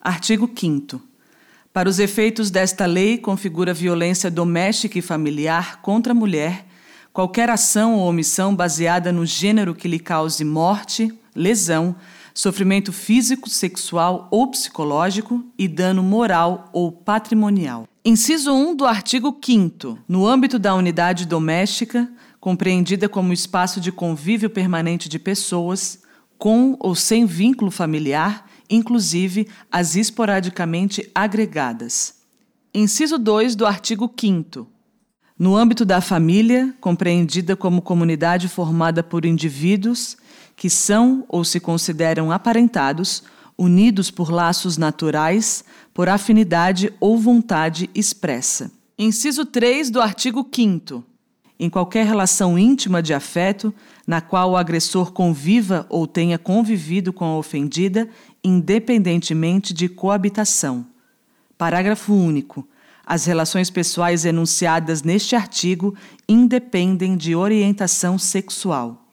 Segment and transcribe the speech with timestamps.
[0.00, 0.98] Artigo 5
[1.74, 6.66] Para os efeitos desta lei, configura violência doméstica e familiar contra a mulher
[7.12, 11.94] qualquer ação ou omissão baseada no gênero que lhe cause morte, lesão,
[12.32, 17.86] sofrimento físico, sexual ou psicológico e dano moral ou patrimonial.
[18.02, 22.10] Inciso 1 do artigo 5 No âmbito da unidade doméstica,
[22.40, 26.00] compreendida como espaço de convívio permanente de pessoas,
[26.38, 32.14] com ou sem vínculo familiar, inclusive as esporadicamente agregadas.
[32.72, 34.66] Inciso 2 do artigo 5
[35.40, 40.18] no âmbito da família, compreendida como comunidade formada por indivíduos
[40.54, 43.22] que são ou se consideram aparentados,
[43.56, 45.64] unidos por laços naturais,
[45.94, 48.70] por afinidade ou vontade expressa.
[48.98, 51.02] Inciso 3 do artigo 5
[51.60, 53.72] em qualquer relação íntima de afeto
[54.06, 58.08] na qual o agressor conviva ou tenha convivido com a ofendida,
[58.42, 60.86] independentemente de coabitação.
[61.58, 62.66] Parágrafo único.
[63.04, 65.94] As relações pessoais enunciadas neste artigo
[66.26, 69.04] independem de orientação sexual.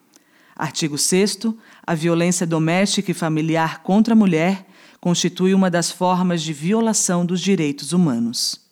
[0.55, 1.39] Artigo 6.
[1.85, 4.65] A violência doméstica e familiar contra a mulher
[5.01, 8.66] constitui uma das formas de violação dos direitos humanos.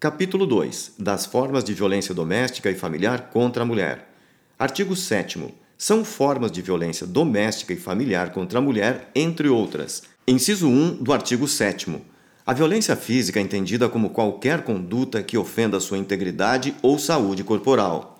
[0.00, 4.08] Capítulo 2 Das formas de violência doméstica e familiar contra a mulher.
[4.56, 5.52] Artigo 7.
[5.76, 10.04] São formas de violência doméstica e familiar contra a mulher, entre outras.
[10.24, 12.00] Inciso 1 do artigo 7
[12.46, 18.18] a violência física é entendida como qualquer conduta que ofenda sua integridade ou saúde corporal.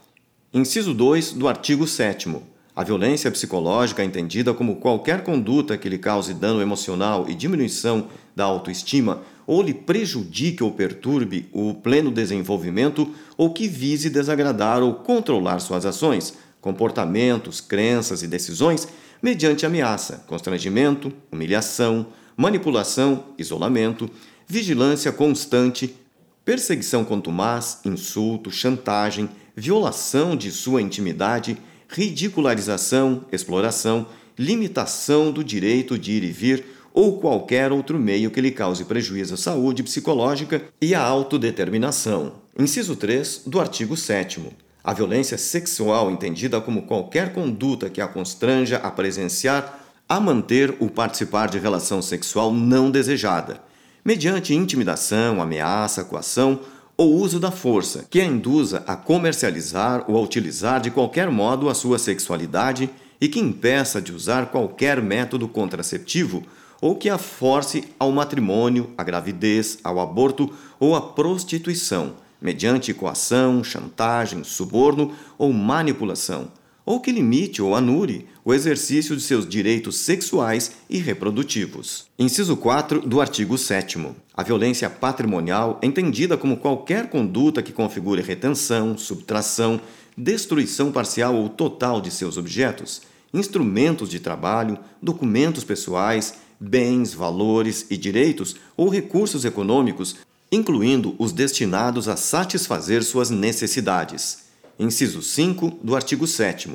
[0.53, 2.37] Inciso 2 do artigo 7.
[2.77, 8.09] A violência psicológica é entendida como qualquer conduta que lhe cause dano emocional e diminuição
[8.37, 14.93] da autoestima ou lhe prejudique ou perturbe o pleno desenvolvimento ou que vise desagradar ou
[14.93, 18.87] controlar suas ações, comportamentos, crenças e decisões
[19.23, 24.11] mediante ameaça, constrangimento, humilhação, manipulação, isolamento,
[24.47, 25.97] vigilância constante,
[26.45, 31.57] perseguição contumaz, insulto, chantagem, violação de sua intimidade,
[31.89, 34.07] ridicularização, exploração,
[34.39, 36.65] limitação do direito de ir e vir
[36.99, 42.33] ou qualquer outro meio que lhe cause prejuízo à saúde psicológica e à autodeterminação.
[42.59, 44.41] Inciso 3 do artigo 7
[44.83, 49.79] a violência sexual entendida como qualquer conduta que a constranja a presenciar
[50.09, 53.63] a manter o participar de relação sexual não desejada,
[54.05, 56.59] mediante intimidação, ameaça, coação
[56.97, 61.69] ou uso da força, que a induza a comercializar ou a utilizar de qualquer modo
[61.69, 66.43] a sua sexualidade e que impeça de usar qualquer método contraceptivo
[66.81, 73.65] ou que a force ao matrimônio, à gravidez, ao aborto ou à prostituição, mediante coação,
[73.65, 76.51] chantagem, suborno ou manipulação
[76.89, 82.07] ou que limite ou anule o exercício de seus direitos sexuais e reprodutivos.
[82.19, 83.99] Inciso 4 do artigo 7.
[84.33, 89.79] A violência patrimonial entendida como qualquer conduta que configure retenção, subtração,
[90.17, 93.03] destruição parcial ou total de seus objetos,
[93.35, 100.17] instrumentos de trabalho, documentos pessoais, bens, valores e direitos ou recursos econômicos,
[100.51, 104.49] incluindo os destinados a satisfazer suas necessidades
[104.79, 106.71] Inciso 5 do artigo 7.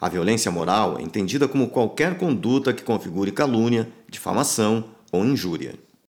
[0.00, 5.76] A violência moral é entendida como qualquer conduta que configure calúnia, difamação ou injúria.